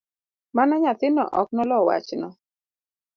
[0.55, 2.27] Mano nyathino ok nolo wachno